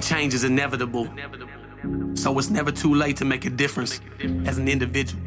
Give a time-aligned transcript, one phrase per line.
[0.00, 1.08] change is inevitable.
[2.14, 4.00] So it's never too late to make a difference
[4.46, 5.22] as an individual.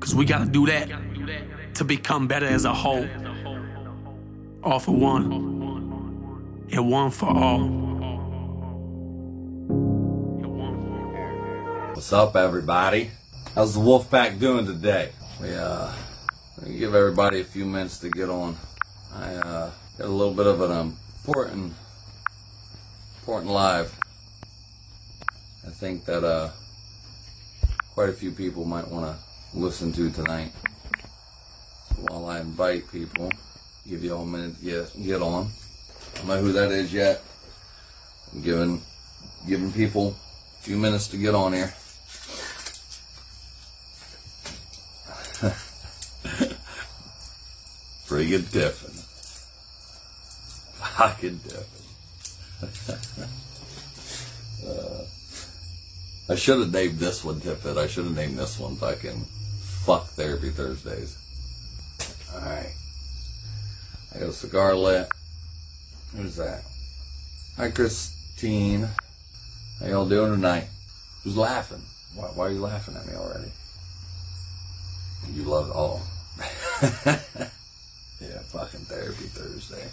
[0.00, 0.90] Cause we gotta do that
[1.74, 3.08] to become better as a whole.
[4.62, 5.32] All for one,
[6.70, 7.84] and one for all.
[11.94, 13.10] What's up, everybody?
[13.54, 15.12] How's the Wolfpack doing today?
[15.40, 15.92] We uh,
[16.66, 18.56] give everybody a few minutes to get on.
[19.14, 21.72] I uh, got a little bit of an important,
[23.24, 23.90] important live.
[25.66, 26.50] I think that uh,
[27.94, 30.52] quite a few people might want to listen to tonight.
[31.88, 33.32] So while I invite people,
[33.88, 35.46] give you all a minute to get get on.
[35.46, 37.22] I don't know who that is yet.
[38.34, 38.82] I'm giving
[39.48, 40.14] giving people
[40.60, 41.72] a few minutes to get on here.
[48.04, 48.92] Friggin' Tiffin.
[50.76, 51.73] Fucking Tiffin.
[52.62, 52.66] Uh,
[56.28, 57.76] I should have named this one Tiffin.
[57.76, 59.26] I should have named this one fucking
[59.84, 61.18] Fuck Therapy Thursdays.
[62.34, 62.72] Alright.
[64.14, 65.08] I got a cigar lit.
[66.16, 66.62] Who's that?
[67.56, 68.88] Hi, Christine.
[69.80, 70.68] How y'all doing tonight?
[71.22, 71.82] Who's laughing?
[72.14, 73.50] Why, why are you laughing at me already?
[75.32, 76.02] You love all.
[77.06, 79.88] yeah, fucking therapy Thursday.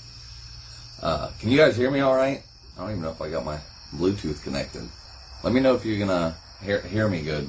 [1.01, 2.43] Uh, can you guys hear me all right?
[2.81, 3.59] I don't even know if I got my
[3.95, 4.89] Bluetooth connected.
[5.43, 7.47] Let me know if you're gonna hear, hear me good.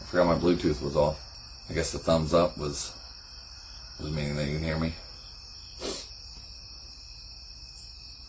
[0.00, 1.24] I forgot my Bluetooth was off.
[1.70, 2.92] I guess the thumbs up was
[4.00, 4.92] was meaning that you can hear me.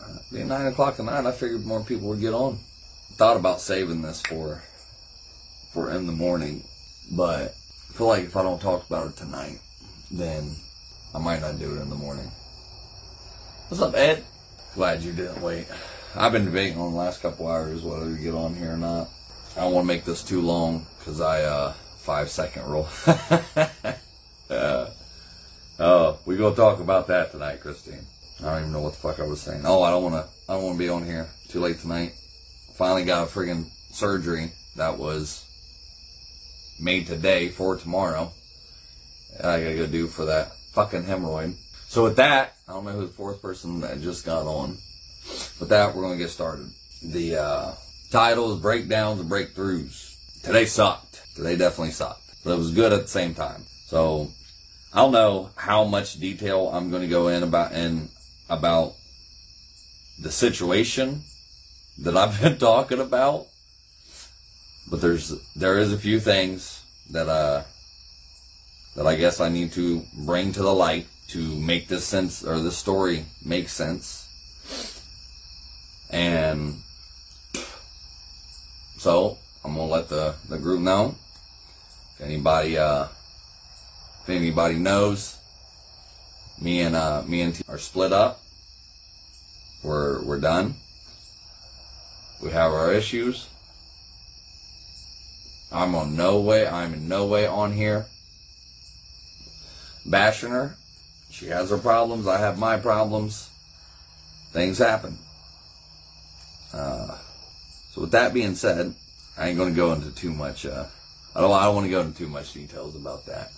[0.00, 2.60] Uh, being nine o'clock at night, I figured more people would get on.
[3.14, 4.62] Thought about saving this for
[5.72, 6.62] for in the morning,
[7.10, 7.56] but
[7.90, 9.58] I feel like if I don't talk about it tonight,
[10.12, 10.54] then
[11.12, 12.30] I might not do it in the morning.
[13.66, 14.24] What's up, Ed?
[14.74, 15.66] Glad you didn't wait.
[16.14, 19.08] I've been debating on the last couple hours whether to get on here or not.
[19.56, 22.88] I don't want to make this too long because I uh five second rule.
[24.48, 24.90] uh,
[25.80, 28.06] oh, we gonna talk about that tonight, Christine.
[28.40, 29.62] I don't even know what the fuck I was saying.
[29.64, 30.30] Oh, I don't want to.
[30.48, 32.14] I don't want to be on here too late tonight.
[32.74, 35.44] Finally got a friggin' surgery that was
[36.80, 38.32] made today for tomorrow.
[39.38, 41.56] I gotta go do for that fucking hemorrhoid.
[41.90, 44.78] So with that, I don't know who the fourth person that just got on.
[45.58, 46.70] With that, we're gonna get started.
[47.02, 47.72] The uh,
[48.60, 50.14] breakdowns and breakthroughs.
[50.44, 51.20] Today sucked.
[51.34, 53.64] Today definitely sucked, but it was good at the same time.
[53.86, 54.30] So
[54.94, 58.08] I don't know how much detail I'm going to go in about in
[58.48, 58.92] about
[60.22, 61.22] the situation
[61.98, 63.48] that I've been talking about,
[64.88, 67.64] but there's there is a few things that uh
[68.96, 72.60] that I guess I need to bring to the light to make this sense or
[72.60, 74.26] this story make sense.
[76.10, 76.82] And
[78.98, 81.14] so I'm gonna let the, the group know.
[82.14, 83.04] If anybody uh
[84.22, 85.38] if anybody knows,
[86.60, 88.40] me and uh me and T are split up.
[89.84, 90.74] We're we're done.
[92.42, 93.48] We have our issues.
[95.70, 98.06] I'm on no way I'm in no way on here
[100.06, 100.76] bashing her.
[101.30, 102.26] She has her problems.
[102.26, 103.48] I have my problems.
[104.52, 105.18] Things happen.
[106.72, 107.18] Uh,
[107.92, 108.94] so with that being said,
[109.38, 110.66] I ain't going to go into too much.
[110.66, 110.86] Uh,
[111.34, 111.52] I don't.
[111.52, 113.50] I don't want to go into too much details about that.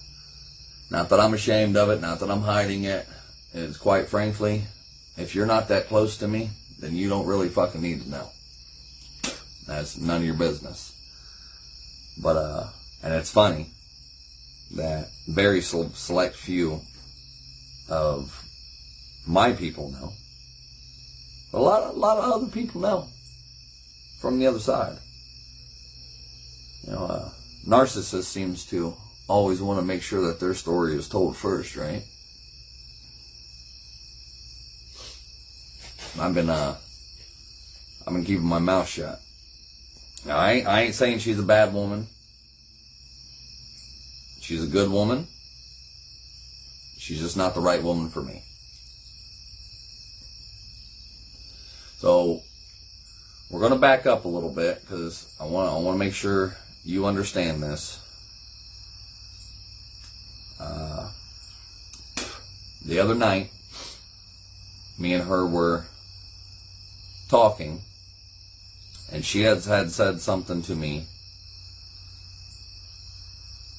[0.91, 2.01] Not that I'm ashamed of it.
[2.01, 3.07] Not that I'm hiding it.
[3.55, 4.65] It's quite frankly,
[5.17, 8.29] if you're not that close to me, then you don't really fucking need to know.
[9.67, 10.93] That's none of your business.
[12.23, 12.67] But uh,
[13.03, 13.71] and it's funny
[14.75, 16.81] that very select few
[17.89, 18.45] of
[19.27, 20.13] my people know.
[21.55, 23.09] A lot, a lot of other people know
[24.21, 24.99] from the other side.
[26.85, 27.31] You know, uh,
[27.67, 28.95] narcissist seems to
[29.29, 32.03] always want to make sure that their story is told first, right?
[36.19, 36.77] I've been, uh,
[38.07, 39.21] I've been keeping my mouth shut.
[40.25, 42.07] Now, I I ain't saying she's a bad woman.
[44.43, 45.29] She's a good woman.
[46.99, 48.43] She's just not the right woman for me.
[51.99, 52.43] So
[53.49, 56.13] we're going to back up a little bit because I want I want to make
[56.13, 58.01] sure you understand this.
[60.59, 61.13] Uh,
[62.85, 63.53] the other night,
[64.99, 65.87] me and her were
[67.29, 67.83] talking,
[69.13, 71.07] and she has had said something to me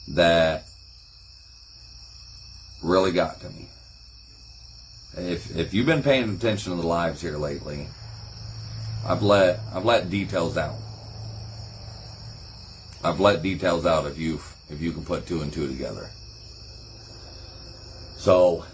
[0.10, 0.68] that
[2.82, 3.70] really got to me.
[5.16, 7.88] If if you've been paying attention to the lives here lately,
[9.06, 10.76] I've let I've let details out.
[13.04, 14.40] I've let details out if you
[14.70, 16.10] if you can put two and two together.
[18.18, 18.66] So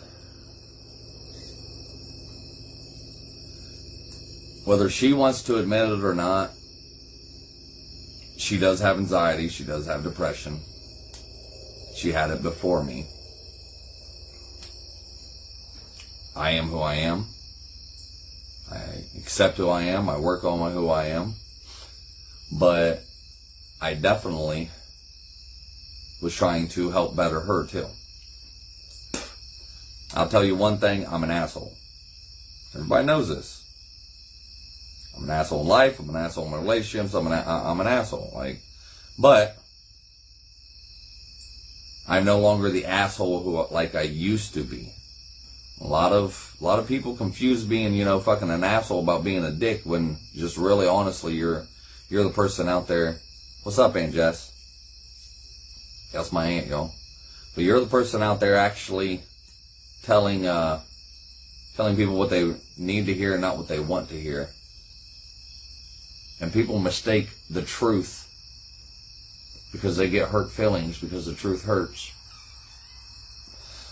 [4.65, 6.51] whether she wants to admit it or not,
[8.37, 10.61] she does have anxiety, she does have depression.
[11.99, 13.07] She had it before me.
[16.33, 17.25] I am who I am.
[18.71, 20.07] I accept who I am.
[20.07, 21.33] I work on my who I am.
[22.57, 23.03] But
[23.81, 24.69] I definitely
[26.21, 27.87] was trying to help better her too.
[30.13, 31.73] I'll tell you one thing, I'm an asshole.
[32.75, 33.65] Everybody knows this.
[35.17, 35.99] I'm an asshole in life.
[35.99, 37.13] I'm an asshole in relationships.
[37.13, 38.31] I'm an, I'm an asshole.
[38.33, 38.61] Like,
[39.17, 39.57] but
[42.09, 44.91] I'm no longer the asshole who like I used to be.
[45.79, 49.23] A lot of a lot of people confuse being, you know, fucking an asshole about
[49.23, 51.67] being a dick when just really honestly you're
[52.09, 53.19] you're the person out there.
[53.61, 54.51] What's up, Aunt Jess?
[56.11, 56.91] That's my aunt, y'all.
[57.53, 59.21] But you're the person out there actually
[60.03, 60.81] telling uh
[61.75, 64.49] telling people what they need to hear and not what they want to hear.
[66.41, 68.28] And people mistake the truth
[69.71, 72.11] because they get hurt feelings because the truth hurts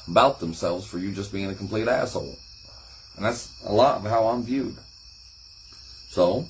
[0.08, 2.38] about themselves for you just being a complete asshole.
[3.16, 4.78] And that's a lot of how I'm viewed.
[6.10, 6.48] So,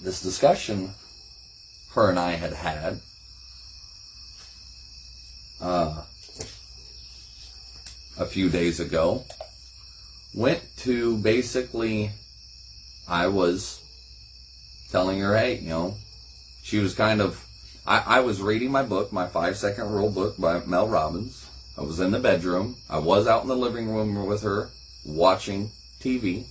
[0.00, 0.90] this discussion
[1.94, 3.00] her and I had had
[5.60, 6.02] uh,
[8.18, 9.24] a few days ago
[10.34, 12.10] went to basically,
[13.08, 13.80] I was
[14.90, 15.94] telling her, hey, you know,
[16.62, 17.44] she was kind of
[17.88, 21.48] I, I was reading my book, my five second rule book by Mel Robbins.
[21.78, 22.76] I was in the bedroom.
[22.90, 24.68] I was out in the living room with her
[25.06, 26.44] watching TV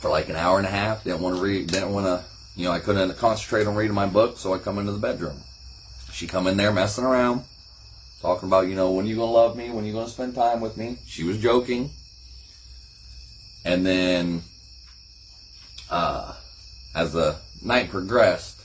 [0.00, 1.04] for like an hour and a half.
[1.04, 2.24] Didn't want to read, didn't want to,
[2.56, 5.42] you know, I couldn't concentrate on reading my book, so I come into the bedroom.
[6.10, 7.44] She come in there messing around,
[8.22, 9.68] talking about, you know, when you going to love me?
[9.68, 10.96] When you going to spend time with me?
[11.06, 11.90] She was joking.
[13.66, 14.40] And then,
[15.90, 16.32] uh,
[16.94, 18.60] as the night progressed,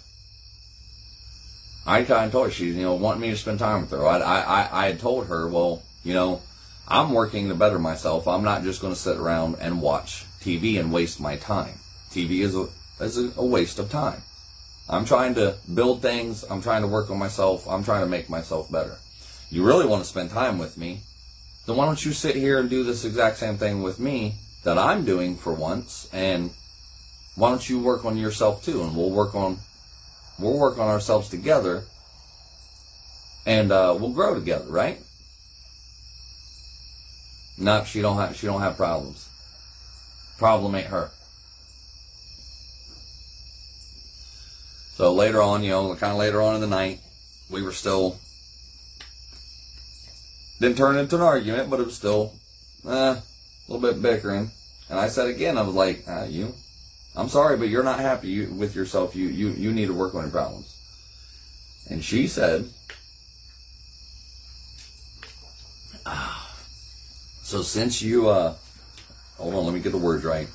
[1.85, 4.07] I kind of told her she, you know, wanted me to spend time with her.
[4.07, 6.41] I, I, I had told her, well, you know,
[6.87, 8.27] I'm working to better myself.
[8.27, 11.79] I'm not just going to sit around and watch TV and waste my time.
[12.09, 12.67] TV is a,
[13.03, 14.21] is a waste of time.
[14.89, 16.43] I'm trying to build things.
[16.49, 17.67] I'm trying to work on myself.
[17.67, 18.97] I'm trying to make myself better.
[19.49, 21.01] You really want to spend time with me?
[21.65, 24.77] Then why don't you sit here and do this exact same thing with me that
[24.77, 26.51] I'm doing for once and
[27.35, 29.59] why don't you work on yourself too, and we'll work on
[30.39, 31.83] we'll work on ourselves together,
[33.45, 34.99] and uh, we'll grow together, right?
[37.57, 39.29] No, she don't have she don't have problems.
[40.37, 41.11] Problem ain't her.
[44.95, 46.99] So later on, you know, kind of later on in the night,
[47.49, 48.17] we were still
[50.59, 52.33] didn't turn into an argument, but it was still
[52.87, 53.21] eh, a
[53.67, 54.51] little bit bickering.
[54.89, 56.53] And I said again, I was like, uh, you
[57.15, 59.15] I'm sorry, but you're not happy with yourself.
[59.15, 60.75] You, you, you need to work on your problems.
[61.89, 62.69] And she said,
[66.05, 66.57] ah,
[67.43, 68.55] so since you, uh,
[69.37, 70.47] hold on, let me get the words right.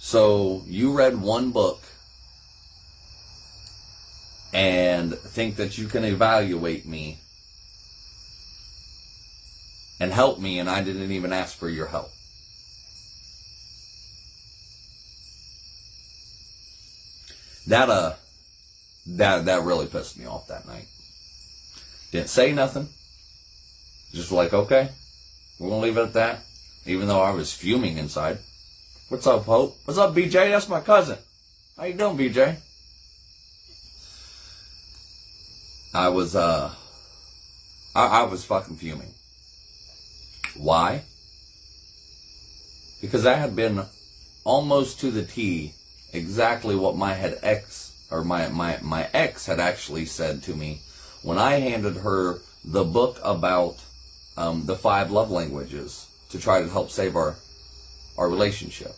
[0.00, 1.82] So you read one book
[4.52, 7.18] and think that you can evaluate me
[10.00, 12.10] and help me, and I didn't even ask for your help.
[17.68, 18.14] That uh
[19.06, 20.86] that that really pissed me off that night.
[22.10, 22.88] Didn't say nothing.
[24.12, 24.88] Just like, okay,
[25.58, 26.40] we're gonna leave it at that.
[26.86, 28.38] Even though I was fuming inside.
[29.10, 29.76] What's up, Hope?
[29.84, 30.50] What's up, BJ?
[30.50, 31.18] That's my cousin.
[31.76, 32.56] How you doing, BJ?
[35.94, 36.72] I was uh
[37.94, 39.12] I, I was fucking fuming.
[40.56, 41.02] Why?
[43.00, 43.82] Because I had been
[44.44, 45.74] almost to the T
[46.12, 50.80] exactly what my head ex or my, my, my ex had actually said to me
[51.22, 53.76] when I handed her the book about
[54.36, 57.36] um, the five love languages to try to help save our
[58.18, 58.94] our relationship.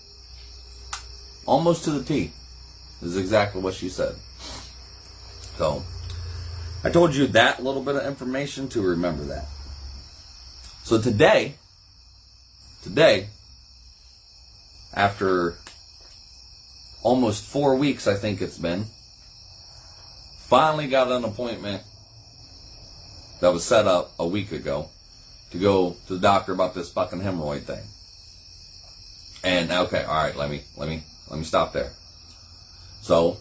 [1.47, 2.33] Almost to the T
[3.03, 4.17] is exactly what she said.
[5.57, 5.85] So
[6.83, 9.47] I told you that little bit of information to remember that.
[10.85, 11.55] So today,
[12.83, 13.29] today,
[14.95, 15.57] after
[17.03, 18.87] almost four weeks, I think it's been.
[20.49, 21.83] Finally got an appointment
[23.41, 24.89] that was set up a week ago
[25.51, 27.85] to go to the doctor about this fucking hemorrhoid thing.
[29.43, 31.93] And okay, all right, let me let me let me stop there.
[33.01, 33.39] So,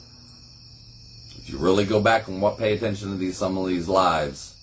[1.37, 4.55] if you really go back and what pay attention to these some of these lives,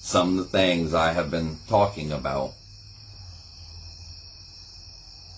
[0.00, 2.52] some of the things I have been talking about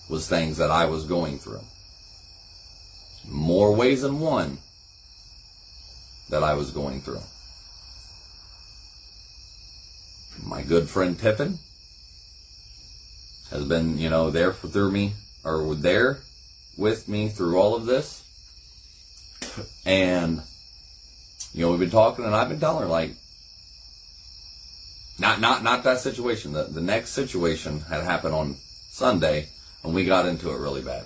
[0.09, 1.63] was things that I was going through.
[3.27, 4.57] More ways than one
[6.29, 7.21] that I was going through.
[10.43, 11.59] My good friend Tiffin
[13.51, 15.13] has been, you know, there for through me
[15.43, 16.19] or there
[16.77, 18.23] with me through all of this.
[19.85, 20.41] And
[21.53, 23.15] you know, we've been talking and I've been telling her like
[25.19, 26.53] not not not that situation.
[26.53, 28.55] The the next situation had happened on
[28.89, 29.49] Sunday
[29.83, 31.05] and we got into it really bad.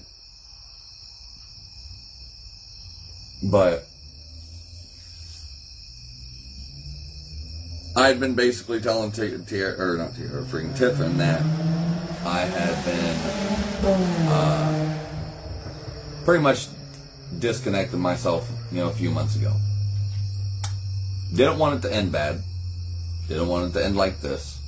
[3.46, 3.86] But
[7.96, 11.42] I'd been basically telling T, T or not T, or freaking Tiffin that
[12.26, 13.18] I had been
[14.30, 15.00] uh,
[16.26, 16.68] pretty much
[17.38, 19.54] disconnected myself, you know, a few months ago.
[21.34, 22.42] Didn't want it to end bad.
[23.28, 24.60] Didn't want it to end like this.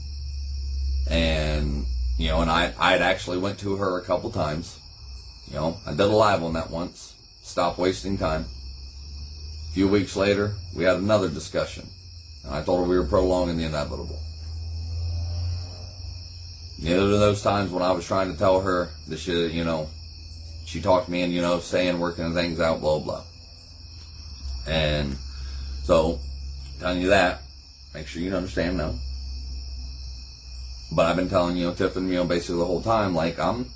[1.09, 1.85] And
[2.19, 4.77] you know, and I I'd actually went to her a couple times.
[5.47, 7.15] You know, I did a live on that once.
[7.41, 8.45] Stop wasting time.
[9.77, 11.87] Few weeks later, we had another discussion.
[12.43, 14.19] And I told her we were prolonging the inevitable.
[16.79, 19.87] You know, those times when I was trying to tell her that she, you know,
[20.65, 23.21] she talked me and, you know, saying, working things out, blah, blah.
[24.67, 25.15] And
[25.83, 26.21] so,
[26.79, 27.43] telling you that,
[27.93, 28.95] make sure you understand now.
[30.91, 33.69] But I've been telling, you know, Tiffin, you know, basically the whole time, like, I'm,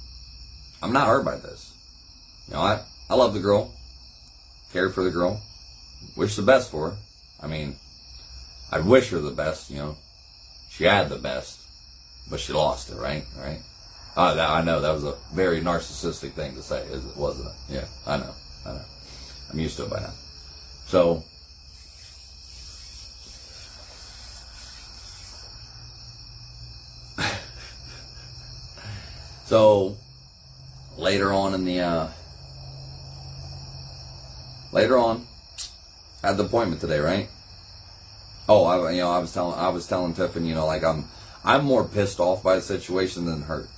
[0.81, 1.71] I'm not hurt by this.
[2.47, 3.71] You know, I, I love the girl,
[4.73, 5.39] care for the girl,
[6.15, 6.97] wish the best for her.
[7.41, 7.75] I mean,
[8.71, 9.97] I wish her the best, you know.
[10.69, 11.59] She had the best,
[12.29, 13.25] but she lost it, right?
[13.37, 13.59] Right?
[14.15, 17.55] Uh, that, I know that was a very narcissistic thing to say, wasn't it?
[17.69, 18.33] Yeah, I know,
[18.65, 18.85] I know.
[19.51, 20.13] I'm used to it by now.
[20.87, 21.23] So,
[29.45, 29.97] so
[30.97, 32.07] later on in the uh,
[34.71, 35.25] later on,
[36.37, 37.29] the appointment today, right?
[38.49, 41.05] Oh, I, you know, I was telling, I was telling Tiffany, you know, like I'm,
[41.43, 43.69] I'm more pissed off by the situation than hurt.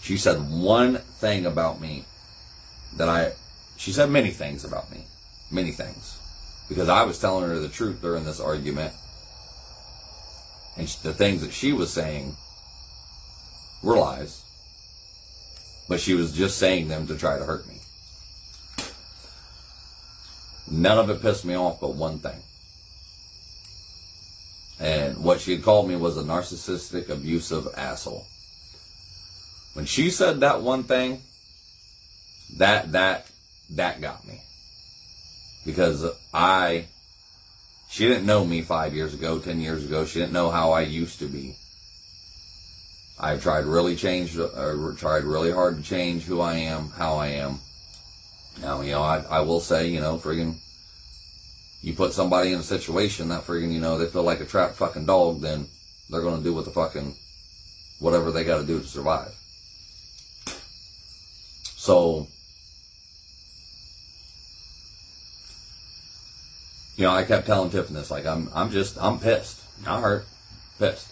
[0.00, 2.04] She said one thing about me
[2.96, 3.32] that I,
[3.76, 5.04] she said many things about me,
[5.50, 6.18] many things,
[6.68, 8.94] because I was telling her the truth during this argument,
[10.76, 12.36] and the things that she was saying
[13.82, 14.42] were lies,
[15.88, 17.81] but she was just saying them to try to hurt me.
[20.72, 22.40] None of it pissed me off, but one thing.
[24.80, 28.26] And what she had called me was a narcissistic, abusive asshole.
[29.74, 31.20] When she said that one thing,
[32.56, 33.26] that, that,
[33.70, 34.40] that got me.
[35.66, 36.86] Because I,
[37.90, 40.06] she didn't know me five years ago, ten years ago.
[40.06, 41.56] She didn't know how I used to be.
[43.20, 47.16] I've tried really change, or uh, tried really hard to change who I am, how
[47.16, 47.60] I am.
[48.60, 50.56] Now, you know, I, I will say, you know, friggin',
[51.82, 54.76] you put somebody in a situation that friggin', you know, they feel like a trapped
[54.76, 55.66] fucking dog, then
[56.08, 57.16] they're gonna do what the fucking,
[57.98, 59.34] whatever they gotta do to survive.
[61.76, 62.28] So,
[66.96, 69.60] you know, I kept telling Tiffany this, like, I'm, I'm just, I'm pissed.
[69.84, 70.24] I hurt.
[70.78, 71.08] Pissed.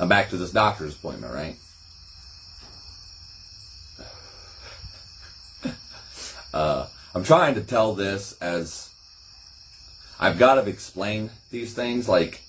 [0.00, 1.56] I'm back to this doctor's appointment, right?
[6.52, 8.88] uh, I'm trying to tell this as
[10.18, 12.42] I've got to explain these things, like,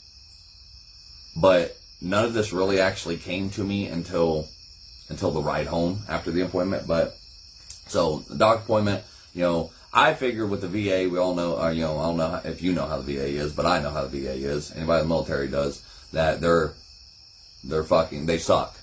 [1.35, 4.47] but none of this really actually came to me until
[5.09, 6.87] until the ride home after the appointment.
[6.87, 7.17] But
[7.87, 9.03] so the doctor appointment,
[9.33, 12.17] you know, I figured with the VA, we all know, uh, you know, I don't
[12.17, 14.71] know if you know how the VA is, but I know how the VA is.
[14.71, 15.81] Anybody in the military does
[16.13, 16.41] that.
[16.41, 16.73] They're
[17.63, 18.75] they're fucking they suck.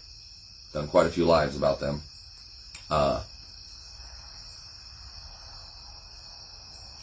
[0.73, 2.03] Done quite a few lives about them.
[2.91, 3.23] Uh,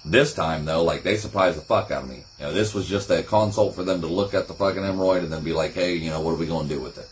[0.09, 2.23] This time though, like they surprised the fuck out of me.
[2.39, 5.19] You know, this was just a consult for them to look at the fucking hemorrhoid
[5.19, 7.09] and then be like, hey, you know, what are we going to do with it?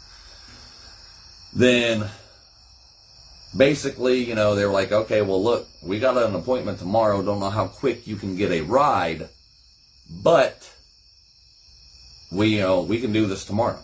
[1.54, 2.10] Then,
[3.56, 7.22] basically, you know, they were like, okay, well, look, we got an appointment tomorrow.
[7.22, 9.28] Don't know how quick you can get a ride,
[10.10, 10.74] but
[12.32, 13.80] we, you know, we can do this tomorrow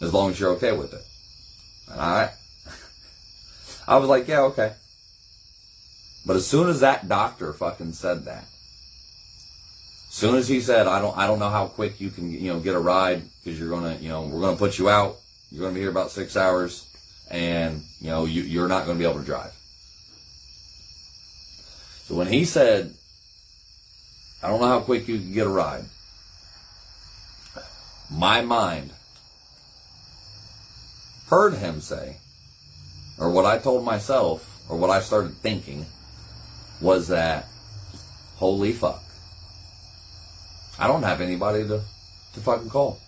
[0.00, 1.02] as long as you're okay with it.
[1.90, 2.30] And I,
[3.88, 4.74] I was like, yeah, okay.
[6.26, 8.44] But as soon as that doctor fucking said that,
[10.08, 12.52] as soon as he said, I don't, I don't know how quick you can, you
[12.52, 15.16] know, get a ride because you're gonna, you know, we're gonna put you out.
[15.50, 16.86] You're gonna be here about six hours,
[17.30, 19.52] and you know, you, you're not gonna be able to drive.
[22.04, 22.94] So when he said,
[24.42, 25.84] I don't know how quick you can get a ride,
[28.10, 28.90] my mind
[31.28, 32.16] heard him say,
[33.16, 35.86] or what I told myself, or what I started thinking,
[36.80, 37.46] was that,
[38.36, 39.02] holy fuck.
[40.78, 41.82] I don't have anybody to,
[42.34, 42.98] to fucking call.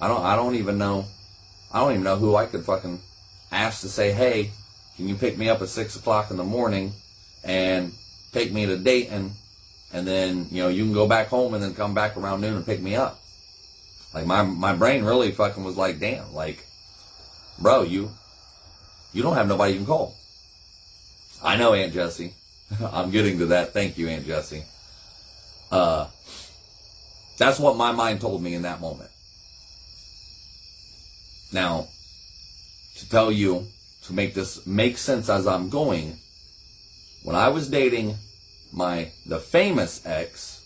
[0.00, 1.06] I don't, I don't even know,
[1.72, 3.00] I don't even know who I could fucking
[3.52, 4.50] ask to say, hey,
[4.96, 6.92] can you pick me up at six o'clock in the morning
[7.44, 7.92] and
[8.32, 9.32] take me to Dayton
[9.92, 12.56] and then, you know, you can go back home and then come back around noon
[12.56, 13.20] and pick me up.
[14.12, 16.66] Like my, my brain really fucking was like, damn, like,
[17.60, 18.10] bro, you,
[19.12, 20.16] you don't have nobody you can call.
[21.42, 22.34] I know Aunt Jessie.
[22.92, 23.72] I'm getting to that.
[23.72, 24.64] Thank you, Aunt Jessie.
[25.70, 26.06] Uh,
[27.38, 29.10] that's what my mind told me in that moment.
[31.52, 31.88] Now,
[32.96, 33.66] to tell you,
[34.02, 36.18] to make this make sense as I'm going,
[37.22, 38.16] when I was dating
[38.72, 40.60] my the famous ex,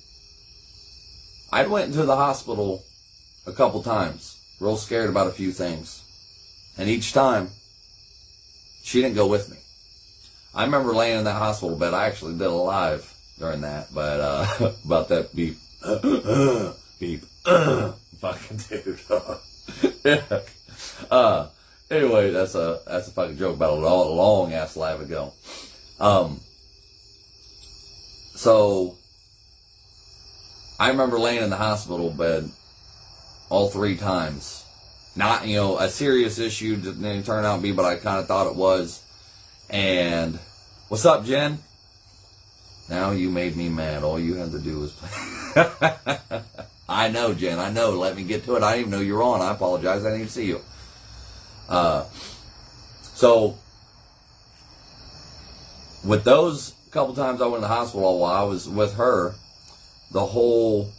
[1.52, 2.84] I went into the hospital
[3.46, 6.02] a couple times, real scared about a few things.
[6.76, 7.50] And each time,
[8.82, 9.57] she didn't go with me.
[10.54, 11.94] I remember laying in that hospital bed.
[11.94, 15.58] I actually did a live during that, but uh, about that beep,
[16.98, 17.24] beep,
[18.18, 19.00] fucking dude.
[20.04, 20.40] yeah.
[21.10, 21.48] Uh,
[21.90, 25.32] anyway, that's a that's a fucking joke about a long, ass live ago.
[25.98, 26.40] Um,
[28.36, 28.96] so
[30.78, 32.48] I remember laying in the hospital bed
[33.48, 34.64] all three times.
[35.16, 38.28] Not, you know, a serious issue didn't turn out to be, but I kind of
[38.28, 39.02] thought it was.
[39.70, 40.38] And
[40.88, 41.58] what's up, Jen?
[42.88, 44.02] Now you made me mad.
[44.02, 46.40] All you had to do was play.
[46.88, 47.58] I know, Jen.
[47.58, 47.90] I know.
[47.90, 48.62] Let me get to it.
[48.62, 49.42] I didn't even know you were on.
[49.42, 50.02] I apologize.
[50.02, 50.60] I didn't even see you.
[51.68, 52.04] Uh,
[53.02, 53.58] so
[56.02, 59.34] with those couple times I went to the hospital while I was with her,
[60.10, 60.90] the whole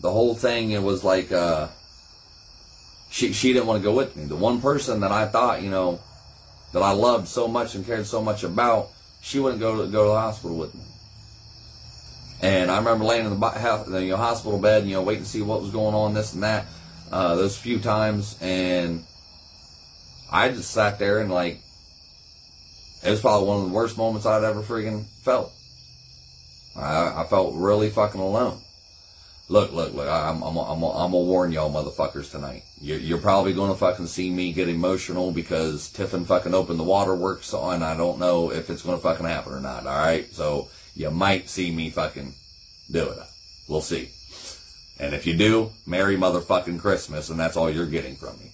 [0.00, 1.66] the whole thing it was like uh,
[3.10, 4.26] she she didn't want to go with me.
[4.26, 5.98] The one person that I thought you know
[6.74, 8.90] that I loved so much and cared so much about,
[9.22, 10.82] she wouldn't go to go to the hospital with me.
[12.42, 15.40] And I remember laying in the, you know, hospital bed, you know, waiting to see
[15.40, 16.66] what was going on, this and that,
[17.12, 19.04] uh, those few times, and
[20.32, 21.60] I just sat there and like,
[23.04, 25.52] it was probably one of the worst moments I'd ever freaking felt.
[26.76, 28.60] I, I felt really fucking alone.
[29.48, 32.62] Look, look, look, I'm, I'm, I'm, I'm gonna warn y'all motherfuckers tonight.
[32.80, 37.52] You're, you're probably gonna fucking see me get emotional because Tiffin fucking opened the waterworks
[37.52, 40.32] and I don't know if it's gonna fucking happen or not, alright?
[40.32, 42.34] So, you might see me fucking
[42.90, 43.18] do it.
[43.68, 44.10] We'll see.
[44.98, 48.52] And if you do, Merry motherfucking Christmas, and that's all you're getting from me.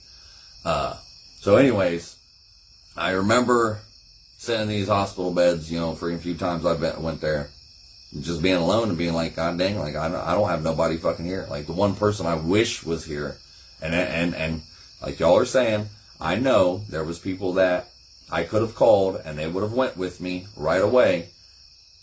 [0.64, 0.96] Uh,
[1.40, 2.16] so, anyways,
[2.96, 3.80] I remember
[4.38, 7.50] sitting in these hospital beds, you know, for a few times I went there,
[8.18, 10.96] just being alone and being like, God dang, like I don't, I don't have nobody
[10.96, 11.46] fucking here.
[11.48, 13.36] Like the one person I wish was here,
[13.80, 14.62] and and and
[15.00, 15.88] like y'all are saying,
[16.20, 17.88] I know there was people that
[18.30, 21.30] I could have called and they would have went with me right away,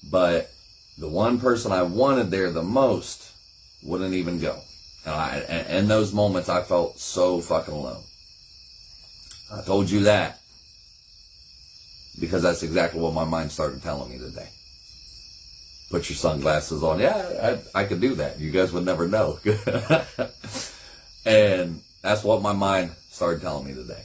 [0.10, 0.52] but
[0.98, 3.32] the one person I wanted there the most
[3.84, 4.60] wouldn't even go.
[5.06, 8.04] And I, and in those moments, I felt so fucking alone.
[9.54, 10.40] I told you that
[12.20, 14.50] because that's exactly what my mind started telling me today.
[15.90, 17.00] Put your sunglasses on.
[17.00, 18.40] Yeah, I, I could do that.
[18.40, 19.40] You guys would never know.
[21.26, 24.04] and that's what my mind started telling me today.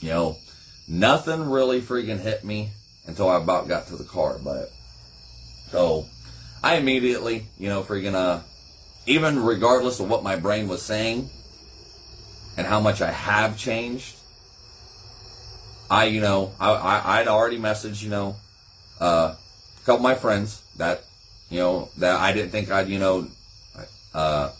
[0.00, 0.36] You know,
[0.88, 2.70] nothing really freaking hit me
[3.06, 4.70] until I about got to the car, but
[5.70, 6.06] so
[6.62, 8.40] I immediately, you know, freaking uh
[9.06, 11.30] even regardless of what my brain was saying
[12.56, 14.16] and how much I have changed,
[15.90, 18.36] I, you know, I, I, would already messaged, you know,
[19.00, 19.34] uh,
[19.88, 21.02] couple my friends that,
[21.48, 23.26] you know, that I didn't think I'd, you know,
[24.12, 24.50] uh,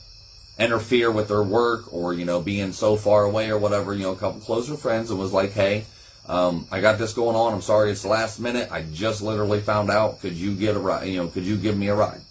[0.58, 4.12] interfere with their work or, you know, being so far away or whatever, you know,
[4.12, 5.84] a couple closer friends and was like, hey,
[6.30, 7.52] um, I got this going on.
[7.52, 8.72] I'm sorry it's the last minute.
[8.72, 10.20] I just literally found out.
[10.20, 11.06] Could you get a ride?
[11.06, 12.22] You know, could you give me a ride?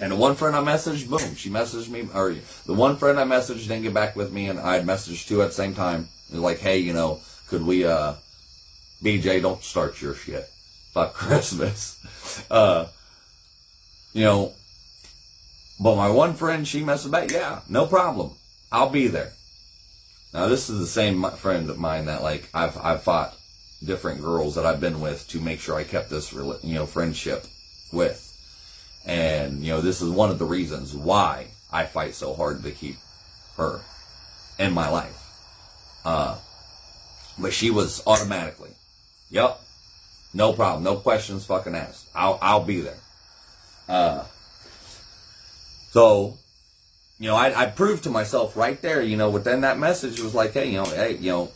[0.00, 3.24] And the one friend I messaged, boom, she messaged me, or the one friend I
[3.24, 6.08] messaged didn't get back with me, and I had messaged two at the same time.
[6.30, 8.14] Like, hey, you know, could we, uh,
[9.02, 10.51] BJ, don't start your shit.
[10.92, 11.98] Fuck Christmas.
[12.50, 12.86] Uh,
[14.12, 14.52] you know,
[15.80, 18.32] but my one friend, she messaged back, yeah, no problem.
[18.70, 19.32] I'll be there.
[20.32, 23.36] Now this is the same friend of mine that like I've, I've fought
[23.84, 27.44] different girls that I've been with to make sure I kept this, you know, friendship
[27.92, 28.28] with.
[29.04, 32.70] And, you know, this is one of the reasons why I fight so hard to
[32.70, 32.96] keep
[33.56, 33.80] her
[34.58, 35.18] in my life.
[36.04, 36.38] Uh,
[37.38, 38.70] but she was automatically,
[39.30, 39.60] yep,
[40.34, 42.08] no problem, no questions fucking asked.
[42.14, 42.98] I'll, I'll be there.
[43.88, 44.24] Uh,
[45.90, 46.38] so,
[47.18, 50.34] you know, I, I proved to myself right there, you know, within that message was
[50.34, 51.52] like, hey, you know, hey, you know,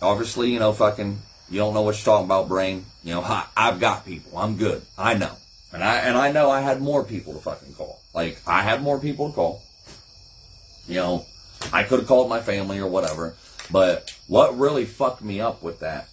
[0.00, 1.18] obviously, you know, fucking,
[1.50, 2.86] you don't know what you're talking about, brain.
[3.02, 4.38] You know, I, I've got people.
[4.38, 4.82] I'm good.
[4.96, 5.36] I know.
[5.72, 8.00] And I, and I know I had more people to fucking call.
[8.14, 9.62] Like, I had more people to call.
[10.88, 11.26] You know,
[11.72, 13.34] I could have called my family or whatever.
[13.70, 16.08] But what really fucked me up with that,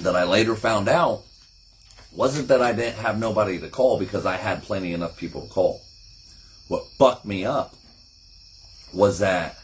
[0.00, 1.22] that I later found out,
[2.12, 5.48] wasn't that I didn't have nobody to call because I had plenty enough people to
[5.48, 5.80] call.
[6.68, 7.74] What fucked me up
[8.92, 9.56] was that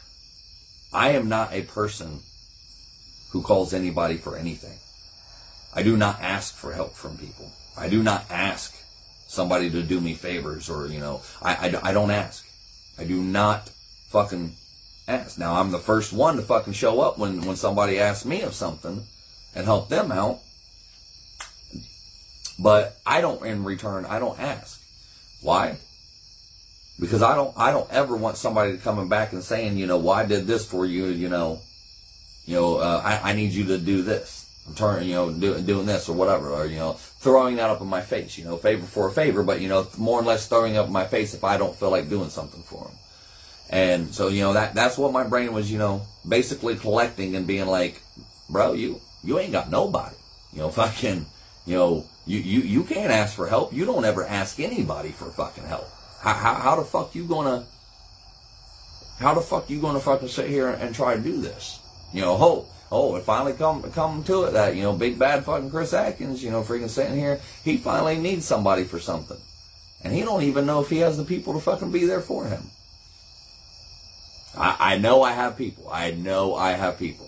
[0.92, 2.20] I am not a person
[3.30, 4.78] who calls anybody for anything.
[5.74, 7.52] I do not ask for help from people.
[7.76, 8.74] I do not ask
[9.26, 12.46] somebody to do me favors or, you know, I, I, I don't ask.
[12.98, 13.68] I do not
[14.08, 14.54] fucking
[15.06, 15.38] ask.
[15.38, 18.54] Now, I'm the first one to fucking show up when, when somebody asks me of
[18.54, 19.06] something
[19.54, 20.40] and help them out.
[22.58, 24.80] But I don't, in return, I don't ask.
[25.42, 25.76] Why?
[26.98, 30.26] Because I don't, I don't ever want somebody coming back and saying, you know, well,
[30.26, 31.60] did this for you, you know,
[32.44, 34.46] you know, uh, I, I need you to do this.
[34.66, 37.80] I'm turning, you know, do, doing this or whatever, or, you know, throwing that up
[37.80, 40.48] in my face, you know, favor for a favor, but, you know, more or less
[40.48, 42.94] throwing up in my face if I don't feel like doing something for them.
[43.70, 47.46] And so, you know, that, that's what my brain was, you know, basically collecting and
[47.46, 48.02] being like,
[48.50, 50.16] bro, you, you ain't got nobody.
[50.52, 51.26] You know, fucking,
[51.66, 53.72] you know, you, you, you can't ask for help.
[53.72, 55.88] You don't ever ask anybody for fucking help.
[56.20, 57.64] How, how, how the fuck you gonna,
[59.18, 61.80] how the fuck you gonna fucking sit here and try to do this?
[62.12, 65.44] You know, oh, oh, it finally come come to it that you know, big bad
[65.44, 69.38] fucking Chris Atkins, you know, freaking sitting here, he finally needs somebody for something,
[70.02, 72.46] and he don't even know if he has the people to fucking be there for
[72.46, 72.62] him.
[74.56, 75.88] I, I know I have people.
[75.90, 77.27] I know I have people.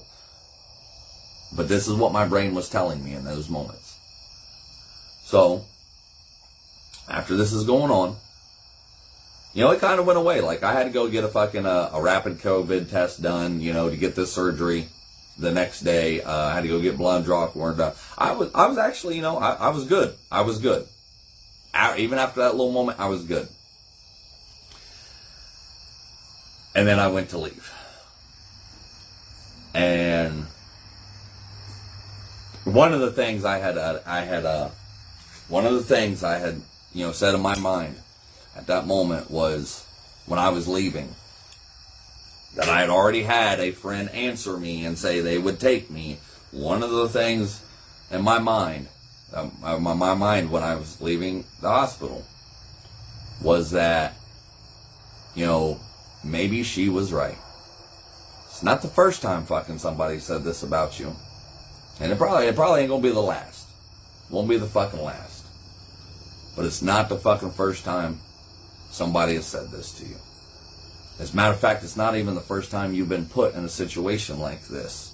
[1.54, 3.96] But this is what my brain was telling me in those moments.
[5.24, 5.64] So,
[7.08, 8.16] after this is going on,
[9.52, 10.40] you know, it kind of went away.
[10.40, 13.72] Like I had to go get a fucking uh, a rapid COVID test done, you
[13.72, 14.88] know, to get this surgery
[15.38, 16.22] the next day.
[16.22, 17.94] Uh, I had to go get blood draw worn done.
[18.16, 20.14] I was, I was actually, you know, I, I was good.
[20.30, 20.86] I was good.
[21.74, 23.48] I, even after that little moment, I was good.
[26.74, 27.72] And then I went to leave.
[29.74, 30.46] And
[32.64, 34.68] one of the things I had, uh, I had, uh,
[35.48, 36.60] one of the things I had,
[36.94, 37.96] you know, said in my mind
[38.56, 39.86] at that moment was
[40.26, 41.14] when I was leaving
[42.56, 46.18] that I had already had a friend answer me and say they would take me.
[46.50, 47.64] One of the things
[48.10, 48.88] in my mind,
[49.32, 52.24] um, uh, my, my mind when I was leaving the hospital,
[53.40, 54.14] was that,
[55.34, 55.80] you know,
[56.24, 57.38] maybe she was right.
[58.46, 61.14] It's not the first time fucking somebody said this about you.
[61.98, 63.68] And it probably it probably ain't gonna be the last.
[64.30, 65.44] Won't be the fucking last.
[66.56, 68.20] But it's not the fucking first time
[68.90, 70.16] somebody has said this to you.
[71.18, 73.64] As a matter of fact, it's not even the first time you've been put in
[73.64, 75.12] a situation like this.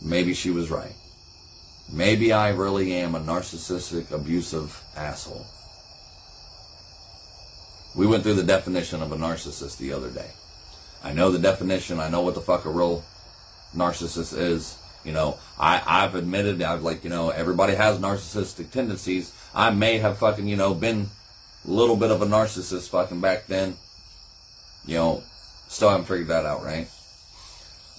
[0.00, 0.94] Maybe she was right.
[1.92, 5.46] Maybe I really am a narcissistic, abusive asshole.
[7.96, 10.30] We went through the definition of a narcissist the other day.
[11.02, 11.98] I know the definition.
[11.98, 13.04] I know what the fuck a real
[13.74, 14.76] narcissist is.
[15.04, 19.32] You know, I, I've admitted, I've like, you know, everybody has narcissistic tendencies.
[19.54, 21.08] I may have fucking, you know, been
[21.66, 23.76] a little bit of a narcissist fucking back then.
[24.84, 25.22] You know,
[25.68, 26.88] still haven't figured that out, right?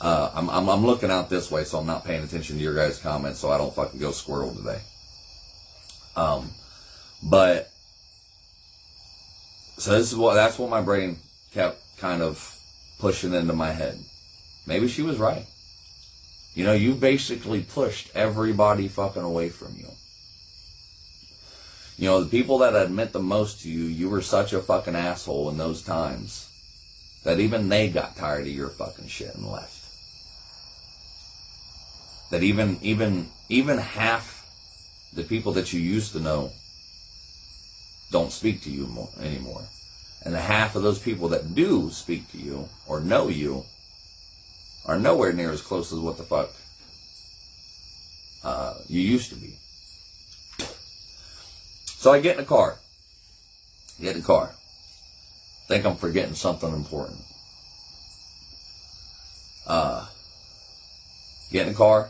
[0.01, 2.75] Uh, I'm, I'm, I'm looking out this way, so I'm not paying attention to your
[2.75, 4.79] guys' comments, so I don't fucking go squirrel today.
[6.15, 6.51] Um,
[7.23, 7.71] but
[9.77, 11.17] so this is what that's what my brain
[11.53, 12.57] kept kind of
[12.99, 13.97] pushing into my head.
[14.67, 15.45] Maybe she was right.
[16.59, 19.87] You know, you basically pushed everybody fucking away from you.
[21.97, 24.93] You know, the people that admit the most to you, you were such a fucking
[24.93, 26.49] asshole in those times
[27.23, 29.85] that even they got tired of your fucking shit and left.
[32.29, 34.45] That even, even, even half
[35.13, 36.51] the people that you used to know
[38.11, 39.63] don't speak to you more, anymore.
[40.25, 43.63] And the half of those people that do speak to you or know you
[44.85, 46.49] are nowhere near as close as what the fuck
[48.43, 49.57] uh, you used to be.
[51.85, 52.77] So I get in the car.
[53.99, 54.51] Get in the car.
[55.67, 57.19] Think I'm forgetting something important.
[59.67, 60.07] Uh,
[61.51, 62.09] get in the car,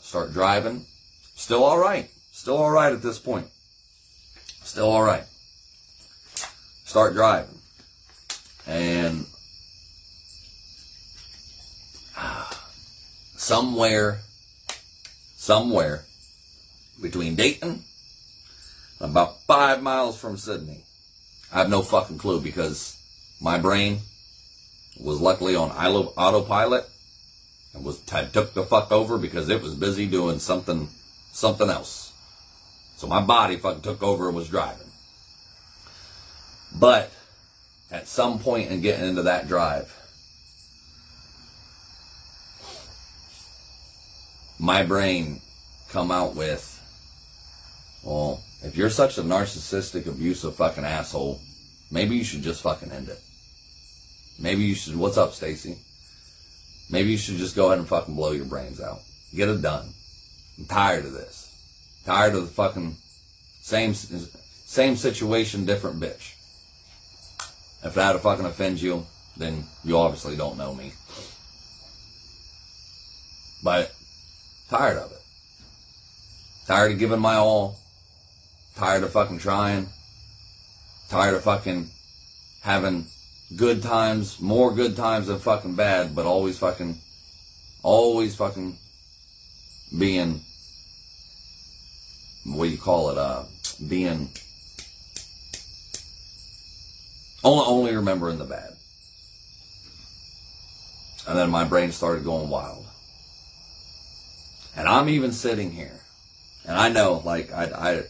[0.00, 0.86] start driving,
[1.34, 2.10] Still alright.
[2.32, 3.48] Still alright at this point.
[4.62, 5.24] Still alright.
[6.84, 7.58] Start driving.
[8.66, 9.26] And
[13.44, 14.20] somewhere,
[15.36, 16.04] somewhere
[17.02, 17.84] between Dayton
[19.00, 20.84] about five miles from Sidney.
[21.52, 22.96] I have no fucking clue because
[23.42, 23.98] my brain
[24.98, 26.88] was luckily on autopilot
[27.74, 30.88] and was I took the fuck over because it was busy doing something
[31.32, 32.12] something else.
[32.96, 34.90] So my body fucking took over and was driving.
[36.74, 37.12] But
[37.90, 39.94] at some point in getting into that drive,
[44.58, 45.40] my brain
[45.88, 46.70] come out with,
[48.04, 51.40] well, if you're such a narcissistic, abusive fucking asshole,
[51.90, 53.20] maybe you should just fucking end it.
[54.38, 55.78] Maybe you should, what's up, Stacy?
[56.90, 59.00] Maybe you should just go ahead and fucking blow your brains out.
[59.34, 59.88] Get it done.
[60.58, 61.50] I'm tired of this.
[62.04, 62.96] Tired of the fucking
[63.60, 66.34] same, same situation, different bitch.
[67.84, 70.92] If that fucking offends you, then you obviously don't know me.
[73.62, 73.93] But
[74.68, 75.22] tired of it.
[76.66, 77.78] Tired of giving my all.
[78.76, 79.88] Tired of fucking trying.
[81.08, 81.90] Tired of fucking
[82.62, 83.06] having
[83.54, 86.98] good times, more good times than fucking bad, but always fucking,
[87.82, 88.78] always fucking
[89.96, 90.40] being,
[92.46, 93.44] what do you call it, uh,
[93.86, 94.30] being,
[97.44, 98.70] only, only remembering the bad.
[101.28, 102.86] And then my brain started going wild.
[104.76, 106.00] And I'm even sitting here.
[106.66, 108.02] And I know, like, I, I,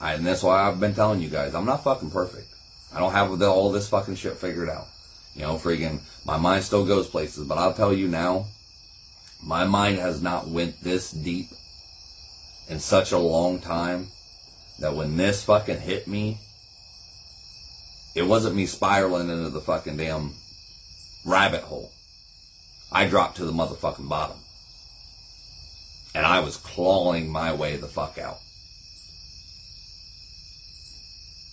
[0.00, 2.46] I, and that's why I've been telling you guys, I'm not fucking perfect.
[2.94, 4.86] I don't have all this fucking shit figured out.
[5.34, 8.46] You know, freaking, my mind still goes places, but I'll tell you now,
[9.42, 11.46] my mind has not went this deep
[12.68, 14.08] in such a long time
[14.80, 16.38] that when this fucking hit me,
[18.14, 20.34] it wasn't me spiraling into the fucking damn
[21.24, 21.92] rabbit hole.
[22.90, 24.38] I dropped to the motherfucking bottom.
[26.14, 28.38] And I was clawing my way the fuck out.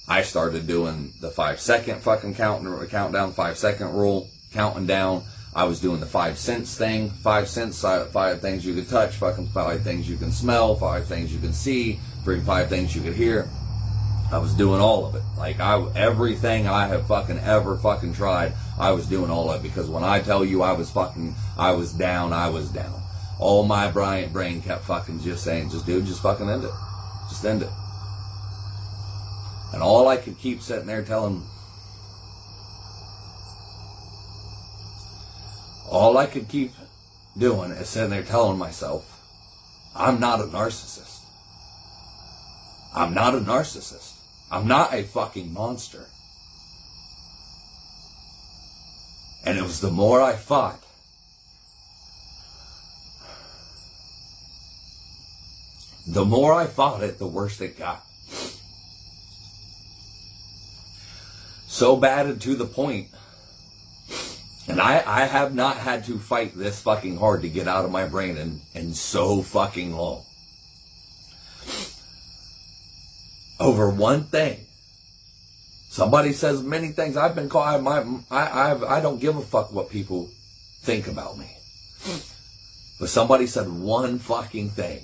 [0.08, 5.24] I started doing the five second fucking count, countdown, five second rule, counting down.
[5.56, 9.16] I was doing the five cents thing, five cents, uh, five things you could touch,
[9.16, 13.02] fucking five things you can smell, five things you can see, three, five things you
[13.02, 13.50] could hear.
[14.32, 15.24] I was doing all of it.
[15.38, 19.68] Like I, everything I have fucking ever fucking tried, I was doing all of it
[19.68, 23.05] because when I tell you I was fucking, I was down, I was down.
[23.40, 26.72] All my Bryant brain kept fucking just saying, just dude, just fucking end it.
[27.30, 27.70] Just end it.
[29.74, 31.44] And all I could keep sitting there telling,
[35.90, 36.72] all I could keep
[37.38, 39.22] doing is sitting there telling myself,
[39.94, 41.20] I'm not a narcissist.
[42.94, 44.14] I'm not a narcissist.
[44.50, 46.06] I'm not a fucking monster.
[49.46, 50.85] And it was the more I fought,
[56.08, 58.06] the more I fought it, the worse it got.
[61.76, 63.10] so bad and to the point.
[64.68, 67.92] And I, I have not had to fight this fucking hard to get out of
[67.92, 70.24] my brain and, in so fucking long.
[73.60, 74.66] Over one thing.
[75.90, 77.16] Somebody says many things.
[77.16, 78.00] I've been called, I,
[78.32, 80.30] I, I've, I don't give a fuck what people
[80.82, 81.56] think about me.
[83.00, 85.04] But somebody said one fucking thing.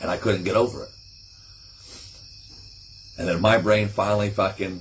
[0.00, 0.90] And I couldn't get over it.
[3.18, 4.80] And then my brain finally fucking